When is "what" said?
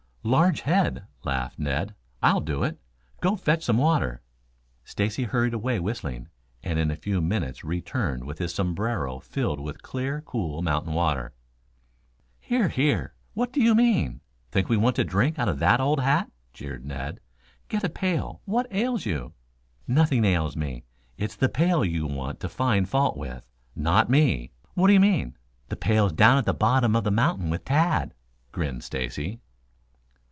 13.33-13.51, 18.45-18.67, 24.75-24.85